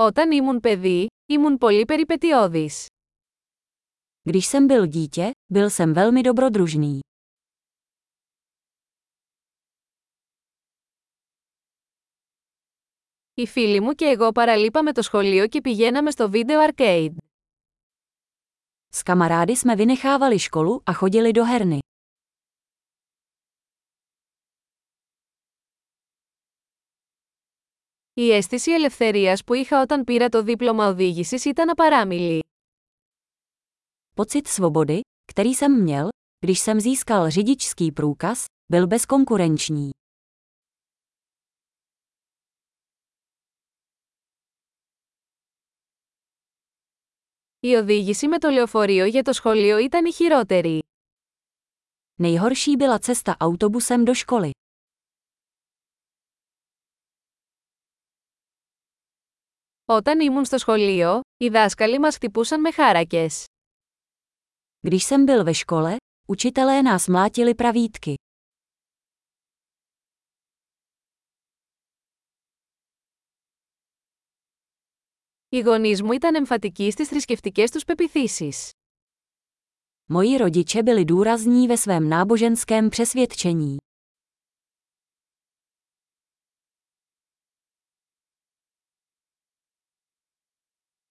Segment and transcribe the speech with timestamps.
[0.00, 2.86] Όταν ήμουν παιδί, ήμουν πολύ περιπετειώδης.
[4.22, 6.98] Když jsem byl dítě, byl jsem velmi dobrodružný.
[13.34, 17.14] Οι φίλοι μου και εγώ παραλείπαμε το σχολείο και πηγαίναμε στο βίντεο arcade.
[18.94, 21.78] S kamarády jsme vynechávali školu a chodili do herny.
[28.17, 32.43] Η αίσθηση ελευθερίας που είχα όταν πήρα το δίπλωμα οδήγησης ήταν απαράμιλη.
[34.15, 36.07] Pocit svobody, který jsem měl,
[36.39, 39.89] když jsem získal řidičský průkaz, byl bezkonkurenční.
[47.59, 50.83] Η οδήγηση με το λεωφορείο για το σχολείο ήταν η χειρότερη.
[52.21, 54.51] Nejhorší byla cesta autobusem do školy.
[59.87, 63.45] Όταν ήμουν στο σχολείο, οι δάσκαλοι μας χτυπούσαν με χάρακες.
[64.79, 65.95] Když jsem byl ve škole,
[66.27, 68.13] učitelé nás mlátili pravítky.
[75.49, 78.71] Οι γονείς μου ήταν εμφατικοί στις θρησκευτικές τους πεπιθήσεις.
[80.09, 83.77] Moji rodiče byli důrazní ve svém náboženském přesvědčení.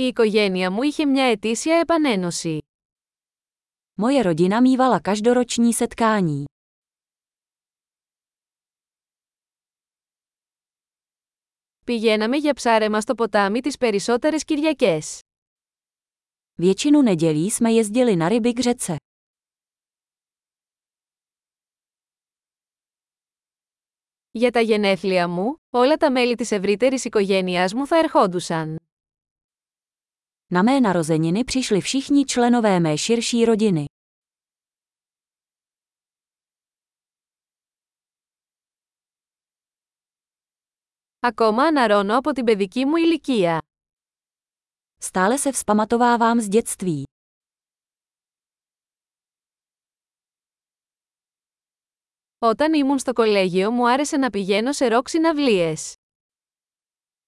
[0.00, 2.58] Η οικογένεια μου είχε μια ετήσια επανένωση.
[4.02, 6.44] Moje rodina mývala každoroční setkání.
[11.84, 15.20] Πηγαίναμε για ψάρεμα στο ποτάμι τις περισσότερες Κυριακές.
[16.54, 18.96] Většinu nedělí jsme jezdili na ryby k řece.
[24.30, 28.89] Για τα γενέθλια μου, όλα τα μέλη της ευρύτερης οικογένειάς μου θα ερχόντουσαν.
[30.51, 33.85] Na mé narozeniny přišli všichni členové mé širší rodiny.
[41.19, 43.61] Ακόμα αναρώνω από την παιδική μου ηλικία.
[44.99, 47.03] Stále se vzpamatovávám z dětství.
[52.39, 55.93] Όταν ήμουν στο κολέγιο μου άρεσε να πηγαίνω σε ροκ συναυλίες.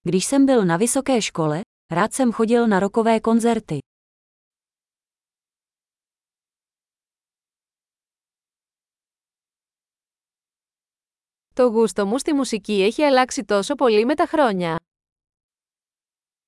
[0.00, 1.60] Když jsem byl na vysoké škole,
[1.92, 3.78] rád jsem chodil na rokové koncerty.
[11.54, 14.78] Το γούστο μου στη μουσική έχει αλλάξει τόσο πολύ με τα χρόνια.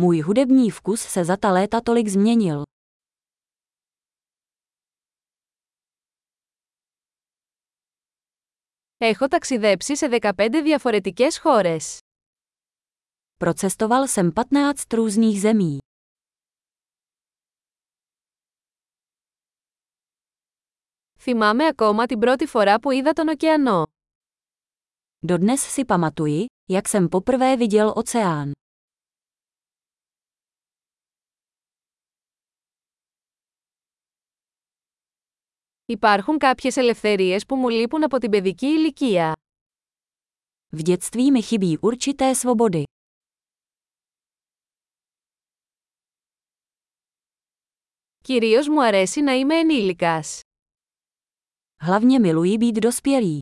[0.00, 2.62] Můj hudební vkus se za ta léta tolik změnil.
[8.96, 11.98] Έχω ταξιδέψει σε 15 διαφορετικές χώρες.
[13.38, 15.78] Procestoval jsem 15 různých zemí.
[21.18, 23.86] Θυμάμαι ακόμα την πρώτη φορά που είδα τον ωκεανό.
[25.26, 28.52] Dodnes si pamatuji, jak jsem poprvé viděl oceán.
[35.86, 39.32] Υπάρχουν κάποιες ελευθερίες που μου λείπουν από την παιδική ηλικία.
[40.76, 42.87] V dětství mi chybí určité svobody.
[48.24, 50.40] Κυρίως μου αρέσει να είμαι ενήλικας.
[51.80, 53.38] Hlavně miluji být dospělý.